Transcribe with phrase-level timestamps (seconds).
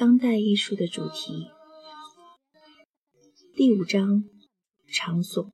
[0.00, 1.48] 当代艺术的主题，
[3.54, 4.24] 第五章
[4.90, 5.52] 场所。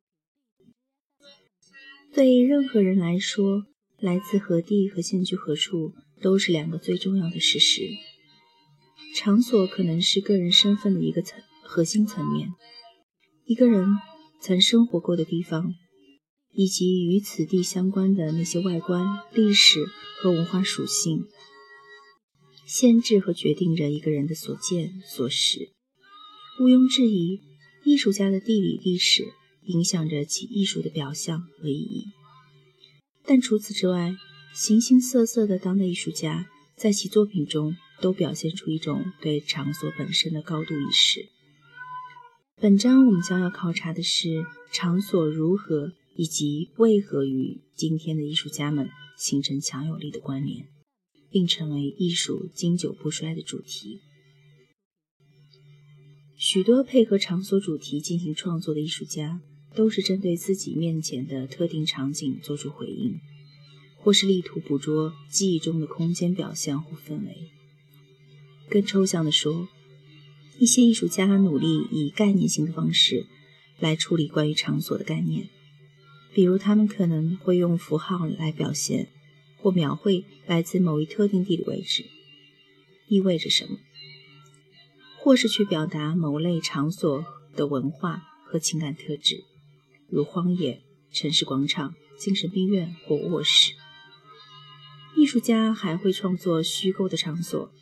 [2.15, 3.65] 对任何人来说，
[3.99, 7.89] 来自何地和现居何处都是两个最重要的事实。
[9.17, 12.51] 场所可能是个人身份的一个层核心层面，
[13.47, 13.85] 一个人
[14.41, 15.75] 曾生活过的地方，
[16.53, 19.85] 以及与此地相关的那些外观、历史
[20.21, 21.25] 和文化属性。
[22.67, 25.71] 限制和决定着一个人的所见所识，
[26.59, 27.41] 毋庸置疑，
[27.85, 32.07] 艺术家的地理历史影响着其艺术的表象和意义。
[33.25, 34.17] 但除此之外，
[34.53, 41.29] 形形色色的当代艺术家在其作品中都表现出一种对场所本身的高度意识。
[42.61, 50.67] 本章我们将要考察的是场所如何以及为何与今天的艺术家们形成强有力的关联。
[51.37, 54.01] 并成为艺术经久不衰的主题。
[56.35, 59.43] 许多配合场所主题进行创作的艺术家，
[59.75, 63.21] 都是针对自己面前的特定场景做出回应，
[63.99, 67.51] 或是力图捕捉记忆中的空间表象或氛围。
[68.71, 69.69] 更抽象地说，
[70.59, 73.27] 一些艺术家努力以概念性的方式
[73.79, 75.51] 来处理关于场所的概念，
[76.33, 79.11] 比如他们可能会用符号来表现。
[79.67, 82.05] 或描绘来自某一特定地理位置
[83.09, 83.79] 意味着什么，
[85.19, 89.43] 或是去表达某类场所的文化和情感特质，
[90.09, 93.73] 如荒野、城市广场、精神病院或卧室。
[95.17, 97.73] 艺术家还会创作虚构的场所，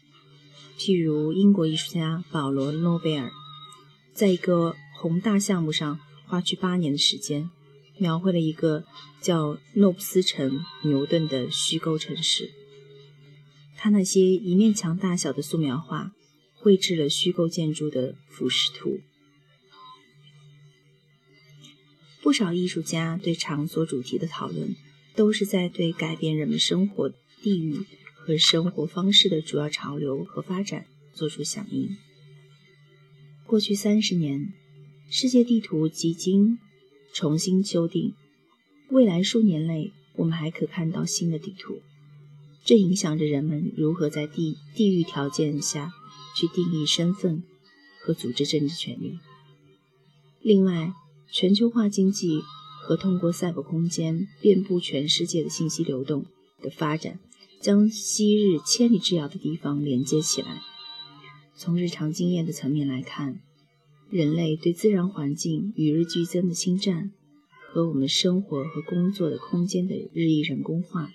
[0.78, 3.30] 譬如英国艺术家保罗·诺贝尔，
[4.14, 7.50] 在一个宏大项目上花去八年的时间。
[7.98, 8.84] 描绘了一个
[9.20, 12.50] 叫诺布斯城牛顿的虚构城市。
[13.76, 16.12] 他那些一面墙大小的素描画，
[16.54, 19.00] 绘制了虚构建筑的俯视图。
[22.22, 24.74] 不少艺术家对场所主题的讨论，
[25.14, 27.10] 都是在对改变人们生活
[27.42, 31.96] 地域和生活方式的主要潮流和发展做出响应。
[33.44, 34.54] 过去三十年，
[35.10, 36.58] 世界地图几经。
[37.14, 38.12] 重新修订，
[38.90, 41.78] 未来数年内，我们还可看到新的地图。
[42.64, 45.92] 这影响着人们如何在地地域条件下
[46.36, 47.44] 去定义身份
[48.00, 49.20] 和组织政治权利。
[50.42, 50.92] 另外，
[51.30, 52.42] 全球化经济
[52.82, 56.26] 和通过赛博空间遍布全世界的信息流动
[56.60, 57.20] 的发展，
[57.60, 60.60] 将昔日千里之遥的地方连接起来。
[61.54, 63.38] 从日常经验的层面来看。
[64.10, 67.10] 人类对自然环境与日俱增的侵占，
[67.68, 71.12] 和我们生活和工作的空间的日益人工化，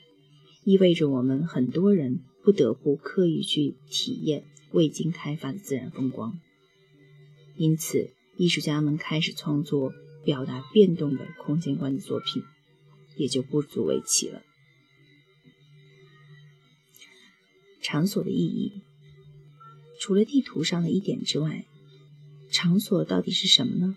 [0.65, 6.37] 意味着我们很多人不得不刻意去体验未经开发的自然风光。
[7.55, 9.93] 因此，艺术家们开始创作
[10.25, 12.43] 表达变动的空间观的作品，
[13.15, 14.41] 也就不足为奇了。
[17.81, 18.81] 场所的意义，
[19.99, 21.65] 除了地图上的一点之外。
[22.51, 23.95] 场所到底是什么呢？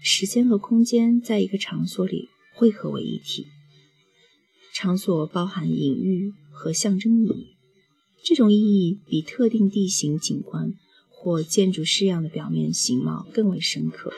[0.00, 3.46] 时间和空间在一个场所里汇合为一体。
[4.72, 7.56] 场所包含隐喻和象征意义，
[8.22, 10.74] 这种意义比特定地形景观
[11.08, 14.12] 或建筑式样的表面形貌更为深刻。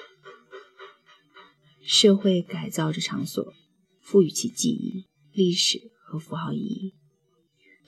[1.82, 3.54] 社会改造着场所，
[4.00, 6.92] 赋予其记忆、历史和符号意义，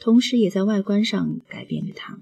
[0.00, 2.20] 同时也在外观上改变着它。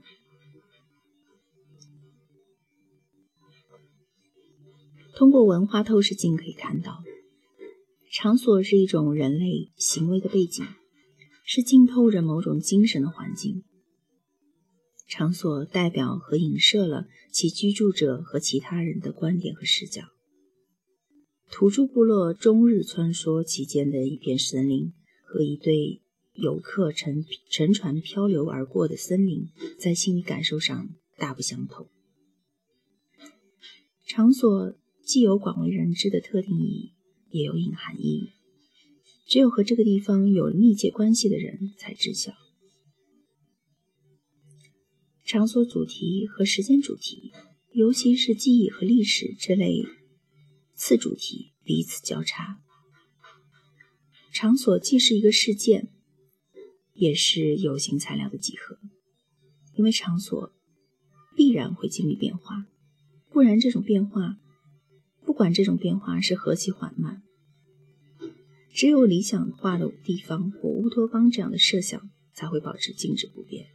[5.21, 7.05] 通过文化透视镜可以看到，
[8.11, 10.65] 场所是一种人类行为的背景，
[11.45, 13.63] 是浸透着某种精神的环境。
[15.07, 20.05] 场所代表和影射了其居住者和其他人的观点和视角。
[21.51, 24.95] 土著部落终日穿梭其间的一片森林，
[25.27, 26.01] 和一对
[26.33, 30.89] 游客乘乘船漂流而过的森林，在心理感受上
[31.19, 31.91] 大不相同。
[34.07, 34.75] 场所。
[35.10, 36.92] 既有广为人知的特定意义，
[37.30, 38.30] 也有隐含意义。
[39.27, 42.33] 只有和这个地方有密切关系的人才知晓。
[45.24, 47.33] 场所主题和时间主题，
[47.72, 49.84] 尤其是记忆和历史这类
[50.77, 52.60] 次主题彼此交叉。
[54.33, 55.89] 场所既是一个事件，
[56.95, 58.78] 也是有形材料的集合，
[59.74, 60.53] 因为场所
[61.34, 62.68] 必然会经历变化，
[63.33, 64.39] 不然这种变化。
[65.30, 67.22] 不管这种变化是何其缓慢，
[68.74, 73.68] 只有理想化的地方或乌托邦这样的设想才会保持静止不变。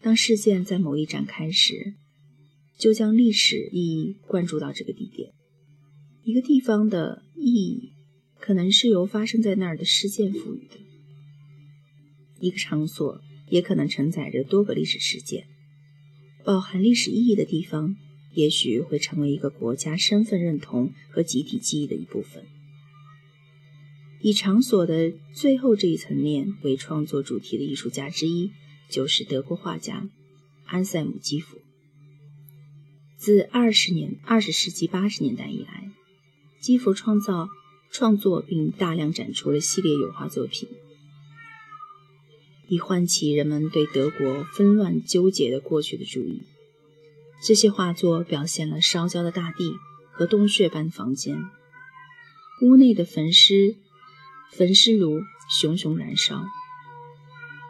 [0.00, 1.94] 当事件在某一展开时，
[2.78, 5.32] 就将历史意义灌注到这个地点。
[6.22, 7.94] 一个地方的意义，
[8.38, 10.76] 可能是由发生在那儿的事件赋予的。
[12.38, 13.20] 一个场所
[13.50, 15.48] 也可能承载着多个历史事件。
[16.44, 17.96] 饱含历史意义的地方，
[18.38, 22.44] 也许会成为一个国家身份认同和集体记忆的一部分。
[24.20, 28.52] 以场所的最后这一层面为创作主题的艺术家之一，
[28.88, 30.08] 就是德国画家
[30.66, 31.58] 安塞姆·基辅。
[33.16, 35.90] 自二十年二十世纪八十年代以来，
[36.60, 37.48] 基辅创造、
[37.90, 40.68] 创作并大量展出了系列油画作品。
[42.68, 46.44] 以唤起人们对德国纷乱纠结的过去的注意。
[47.40, 49.76] 这些画作表现了烧焦的大地
[50.10, 51.44] 和洞穴般房间，
[52.62, 53.76] 屋内的焚尸
[54.52, 56.44] 焚尸炉熊熊燃烧。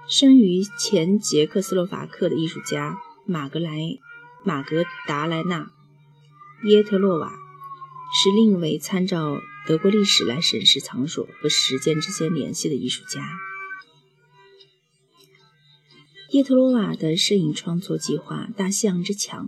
[0.09, 3.99] 生于前捷克斯洛伐克的艺术家马格莱
[4.43, 5.71] 马格达莱娜
[6.65, 13.21] 耶特洛瓦是另一位参照德国历史来审视场所和时间之间联系的艺术家。
[16.31, 19.47] 叶特罗瓦的摄影创作计划《大西洋之墙》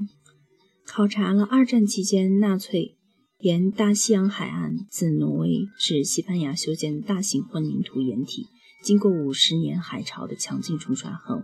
[0.86, 2.96] 考察了二战期间纳粹
[3.40, 8.46] 沿大西洋海岸自挪威至西班牙修建大型混凝土掩体，
[8.82, 11.42] 经过五十年海潮的强劲冲刷后，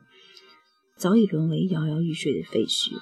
[0.97, 2.93] 早已沦为摇摇欲坠的废墟。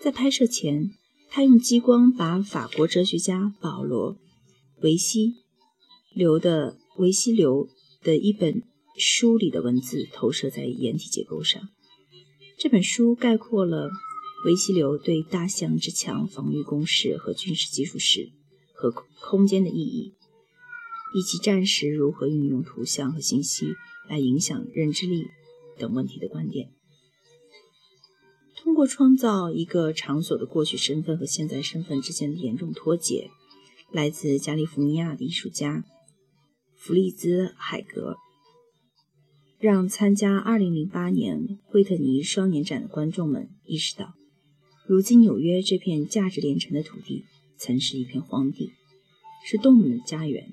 [0.00, 0.92] 在拍摄前，
[1.28, 4.14] 他用激光把法国哲学家保罗·
[4.82, 5.34] 维西
[6.14, 7.68] 留的维西流
[8.00, 8.62] 的一本。
[8.96, 11.68] 书里的文字投射在掩体结构上。
[12.56, 13.90] 这本书概括了
[14.44, 18.30] 维希流对大象之墙防御工事和军事技术史
[18.72, 20.14] 和空间的意义，
[21.14, 23.74] 以及战时如何运用图像和信息
[24.08, 25.26] 来影响认知力
[25.78, 26.70] 等问题的观点。
[28.56, 33.30] 通过创造一个场所的过去身份和现在身份之间的严重脱节，
[33.90, 35.84] 来自加利福尼亚的艺术家
[36.76, 38.16] 弗利兹·海格。
[39.64, 44.12] 让参加2008年惠特尼双年展的观众们意识到，
[44.86, 47.24] 如今纽约这片价值连城的土地
[47.56, 48.72] 曾是一片荒地，
[49.42, 50.52] 是动物的家园。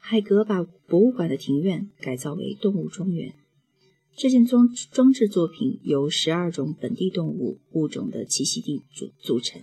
[0.00, 3.32] 海格把博物馆的庭院改造为动物庄园。
[4.16, 9.62] 这件装装置作品由十二种本地动物物种的栖息地组组成，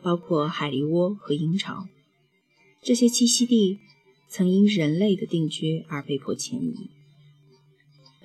[0.00, 1.88] 包括海狸窝和鹰巢。
[2.80, 3.80] 这些栖息地
[4.28, 6.90] 曾因人类的定居而被迫迁移。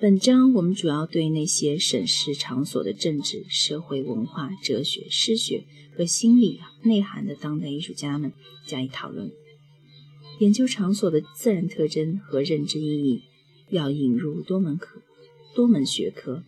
[0.00, 5.64] 本章我们主要对那些审视场所的政治、社会、文化、哲学、诗学
[5.96, 8.32] 和心理内涵的当代艺术家们
[8.64, 9.32] 加以讨论。
[10.38, 13.22] 研究场所的自然特征和认知意义，
[13.70, 15.02] 要引入多门课、
[15.56, 16.44] 多门学科，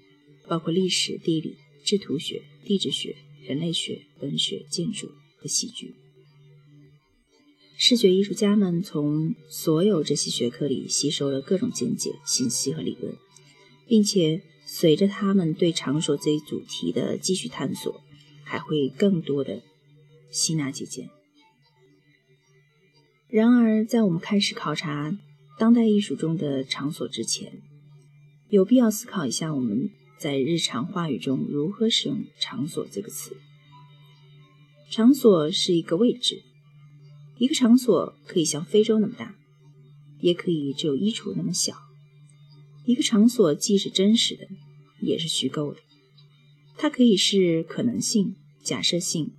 [0.46, 5.96] 包括历史、地理、制图学、地质学、人类学、文学、建筑和戏剧。
[7.76, 13.12] 视觉艺术家们从所有这些学科里吸收了各种见解、信息和理论。
[13.90, 18.00] 并且随着他们对场所这一主题的继续探索，
[18.44, 19.64] 还会更多的
[20.30, 21.10] 吸纳借鉴。
[23.28, 25.18] 然而，在我们开始考察
[25.58, 27.62] 当代艺术中的场所之前，
[28.48, 33.36] 有必要思考一下我们在日常话语中如何使用“场所”这个词。
[34.88, 36.44] 场所是一个位置，
[37.38, 39.34] 一个场所可以像非洲那么大，
[40.20, 41.89] 也可以只有衣橱那么小。
[42.84, 44.46] 一个场所既是真实的，
[45.00, 45.80] 也是虚构的。
[46.76, 49.32] 它可以是可能性、假设性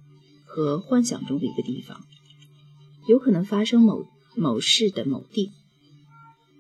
[0.46, 2.06] 和幻想中的一个地方，
[3.08, 4.06] 有可能发生某
[4.36, 5.52] 某事的某地。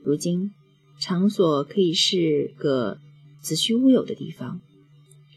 [0.04, 0.52] 如今，
[1.00, 3.00] 场所可以是个
[3.42, 4.60] 子虚乌有的地方，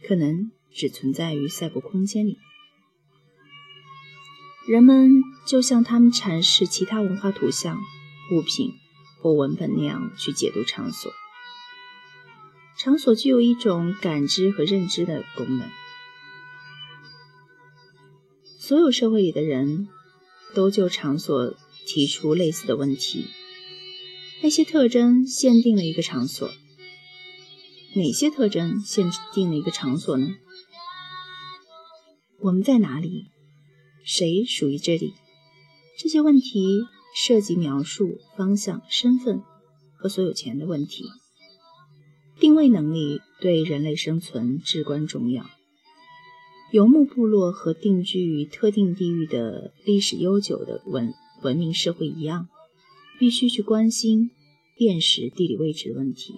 [0.06, 2.38] 可能只存在于赛博空间里。
[4.66, 7.78] 人们就像他们阐释其他文化图像、
[8.32, 8.72] 物品
[9.20, 11.12] 或文本那样去解读场所。
[12.76, 15.70] 场所具有一种感知和认知的功能。
[18.58, 19.88] 所有社会里的人
[20.54, 21.54] 都就场所
[21.86, 23.26] 提出类似的问题：
[24.42, 26.50] 那些特征限定了一个场所，
[27.94, 30.34] 哪些特征限定了一个场所呢？
[32.40, 33.26] 我们在哪里？
[34.04, 35.14] 谁属于这里？
[35.98, 39.42] 这些问题涉及描述、方向、身份
[39.96, 41.04] 和所有权的问题。
[42.38, 45.46] 定位能力对人类生存至关重要。
[46.72, 52.48] 游牧部落和定居于特定地域的历史悠久的文文明社会一样，
[53.18, 54.30] 必须去关心
[54.76, 56.34] 辨识地理位置的问题。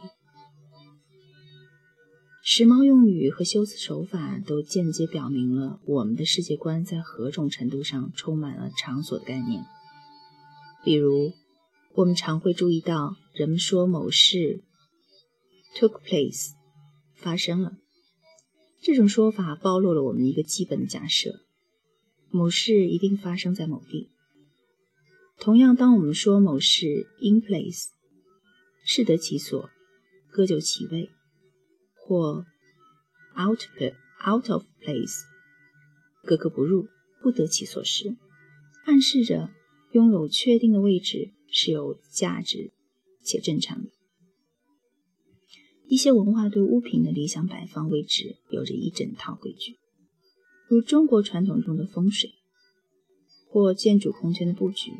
[2.42, 9.64] 时髦用语和修辞手法都间接表明了我们的世界观在何种程度上充满了场所的概念。
[10.84, 11.32] 比如，
[11.94, 14.62] 我们常会注意到人们说某事
[15.78, 16.52] took place
[17.14, 17.76] 发生了，
[18.80, 21.44] 这种说法暴露了我们一个基本的假设：
[22.30, 24.10] 某事一定发生在某地。
[25.38, 27.88] 同样，当我们说某事 in place
[28.86, 29.68] 适得其所、
[30.30, 31.10] 各就其位。
[31.94, 32.46] 或
[33.36, 33.60] out
[34.26, 35.24] out of place，
[36.22, 36.88] 格格不入，
[37.20, 38.16] 不得其所时，
[38.84, 39.50] 暗示着
[39.90, 42.72] 拥有确定的位置是有价值
[43.22, 43.90] 且正常的。
[45.88, 49.76] 一些文化对物品的理想摆放位置有着一整套规矩，
[50.68, 52.34] 如中国传统中的风水，
[53.48, 54.92] 或建筑空间的布局，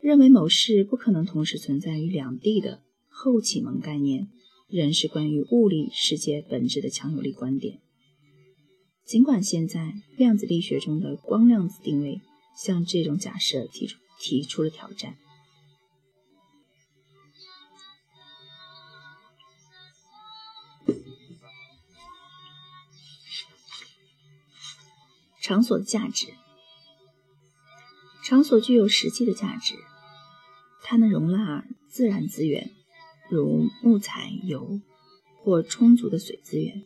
[0.00, 2.82] 认为某事不可能同时存在于两地的。
[3.20, 4.28] 后启蒙概念
[4.68, 7.80] 仍是关于物理世界本质的强有力观点。
[9.04, 12.20] 尽管现在量子力学中的光量子定位
[12.56, 15.16] 向这种假设提出提出了挑战。
[25.48, 26.26] 场所的价值，
[28.22, 29.76] 场所具有实际的价值，
[30.82, 32.70] 它能容纳自然资源。
[33.30, 34.82] 如木材、油
[35.38, 36.82] 或充足的水资源，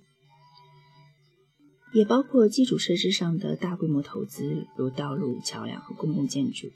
[1.92, 6.70] 也包括基础设施上的大规模投资，如道路、桥梁和公共建筑。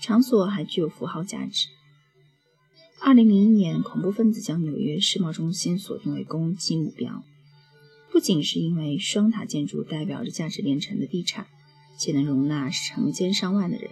[0.00, 1.68] 场所还具有符号价值。
[3.00, 7.22] 二零零一年，恐怖分子将纽约世贸中心锁定为攻击目标，
[8.16, 11.48] 不仅是因为双塔建筑代表着价值连城的地产，
[11.98, 13.90] 且能容纳成千上万的人。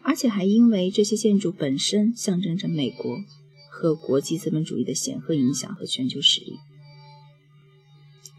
[0.00, 3.22] 而且还因为这些建筑本身象征着美国
[3.70, 6.56] 和国际资本主义的显赫影响和全球实力。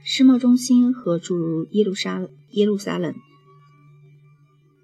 [0.03, 3.13] 世贸中心和诸如耶路撒耶路撒冷、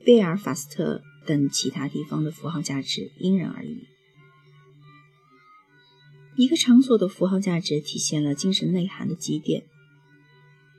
[0.06, 3.88] 贝尔法斯特等其他地方的符号价值因人而异。
[6.36, 9.64] 一个场所的符号价值体现了精神内涵的积淀。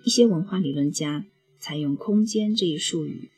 [0.04, 1.26] 一些文化理论家
[1.58, 3.30] 采用“空间”这一术语。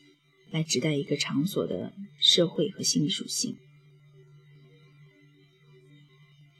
[0.52, 3.56] 来指代一个场所的社会和心理属性。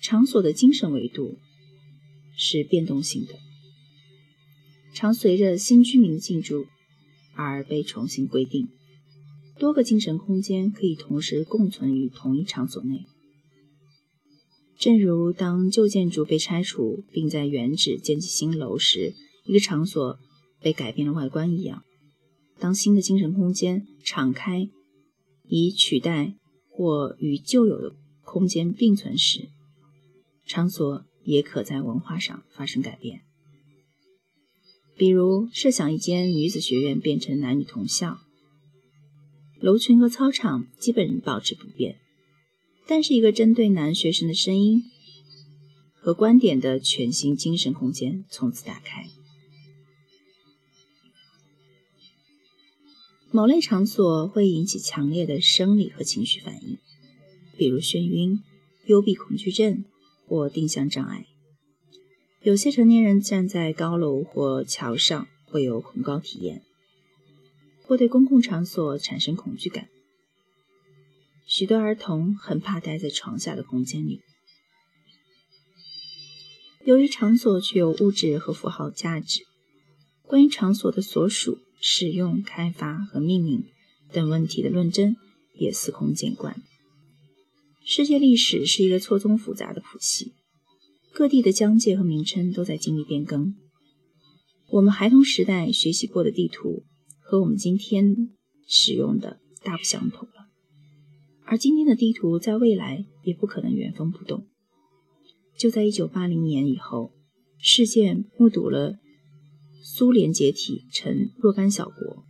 [0.00, 1.38] 场所的精神维度
[2.35, 3.35] 是变动性的，
[4.94, 6.64] 常随着新居民的进驻
[7.35, 8.68] 而被重新规定。
[9.59, 13.04] 多个精神空间可以同时共存于同一场所内，
[14.78, 20.18] 正如当旧建筑被拆除并在原址建起新楼时，一个场所
[20.61, 21.84] 被改变了外观一样。
[22.58, 24.68] 当新的精神空间敞开，
[25.49, 26.34] 以取代
[26.68, 29.49] 或与旧有的空间并存时，
[30.46, 33.22] 场所也可在文化上发生改变。
[34.96, 38.20] 比如，设想一间女子学院变成男女同校，
[39.58, 41.99] 楼群和操场基本保持不变，
[42.87, 44.84] 但是一个针对男学生的声音
[45.94, 49.08] 和观点的全新精神空间从此打开。
[53.34, 56.76] 某类场所会引起强烈的生理和情绪反应，
[57.56, 58.42] 比如眩晕、
[58.84, 59.86] 幽闭恐惧症
[60.28, 61.24] 或定向障碍。
[62.42, 66.60] 有些成年人站在高楼或桥上会有恐高体验，
[67.86, 69.88] 或对公共场所产生恐惧感。
[71.46, 74.20] 许多儿童很怕待在床下的空间里。
[76.84, 79.46] 由于场所具有物质和符号价值，
[80.26, 81.58] 关于场所的所属。
[81.84, 83.64] 使用、开发和命名
[84.12, 85.16] 等问题的论争
[85.52, 86.62] 也司空见惯。
[87.84, 90.32] 世界历史是一个错综复杂的谱系，
[91.12, 93.56] 各地的疆界和名称都在经历变更。
[94.70, 96.84] 我们孩童时代学习过的地图
[97.18, 98.30] 和我们今天
[98.68, 100.46] 使用的大不相同了，
[101.44, 104.46] 而今天的地图在未来也不可能原封不动。
[105.58, 107.12] 就在1980年以后，
[107.58, 109.00] 世界目睹了。
[109.84, 112.24] 苏联解体成若干小国，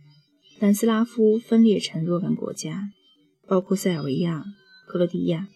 [0.59, 2.89] 南斯拉夫分裂成若干国家，
[3.47, 4.43] 包括塞尔维亚、
[4.87, 5.47] 克罗地亚、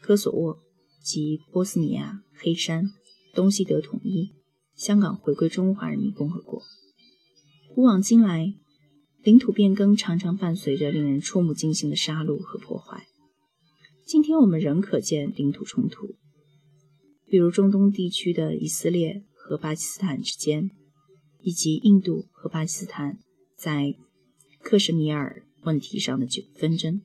[0.00, 0.58] 科索沃
[1.02, 2.90] 及波斯尼亚、黑山。
[3.32, 4.32] 东西德统一，
[4.74, 6.60] 香港回归中华人民共和国。
[7.72, 8.52] 古往今来，
[9.22, 13.06] 领土变更常常伴随着令人触目惊心的杀戮和破坏。
[14.04, 16.16] 今天我们仍可见领土冲突，
[17.28, 20.72] 比如中东地区的以色列和巴基斯坦之间。
[21.42, 23.18] 以及印度和巴基斯坦
[23.56, 23.94] 在
[24.62, 27.02] 克什米尔问题上的纠纷争。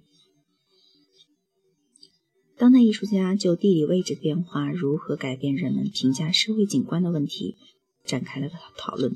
[2.58, 7.58] 当代艺术家就地理位置变化如何改变人们评价社会景观的问题
[8.06, 9.16] 展开了讨论。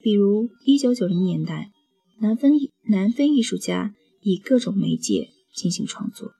[0.00, 1.72] 比如，1990年代，
[2.20, 2.50] 南非
[2.82, 6.32] 南非艺术家以各种媒介进行创作，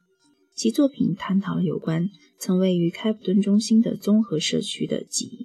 [0.55, 5.44] 其作品探讨了有关曾位于开普敦中心的综合社区的记忆。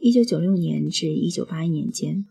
[0.00, 2.26] 1996年至1981年间，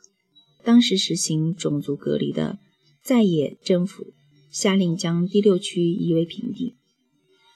[0.64, 2.60] 当时实行种族隔离的
[3.04, 4.14] 在野政府。
[4.52, 6.76] 下令将第六区夷为平地，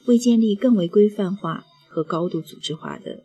[0.05, 3.23] 为建立更为规范化和高度组织化的，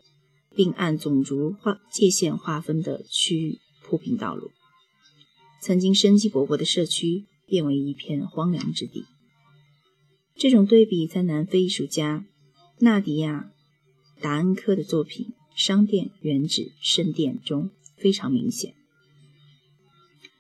[0.57, 4.53] 并按种族划界限划分的区域铺平道路。
[5.61, 9.05] 曾经生机勃勃的社区变为一片荒凉之地。
[10.35, 12.25] 这种对比在南非艺术家
[12.79, 13.51] 纳迪亚·
[14.23, 15.27] 达恩科的作品
[15.59, 18.75] 《商店、原址、圣殿》中非常明显。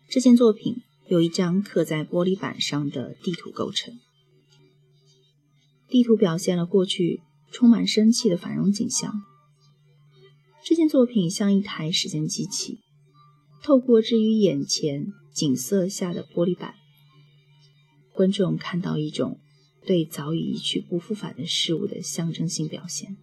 [0.09, 0.83] 这件作品。
[1.09, 3.99] 由一张刻在玻璃板上的地图构成。
[5.89, 9.23] 地图表现了过去充满生气的繁荣景象。
[10.63, 12.81] 这件作品像一台时间机器，
[13.63, 16.75] 透过置于眼前景色下的玻璃板，
[18.13, 19.41] 观众看到一种
[19.87, 23.17] 对早已一去不复返的事物的象征性表现。